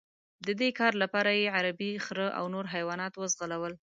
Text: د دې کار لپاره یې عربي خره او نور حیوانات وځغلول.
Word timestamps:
د 0.47 0.49
دې 0.59 0.69
کار 0.79 0.93
لپاره 1.03 1.29
یې 1.41 1.53
عربي 1.57 1.91
خره 2.05 2.27
او 2.37 2.45
نور 2.53 2.65
حیوانات 2.73 3.13
وځغلول. 3.15 3.73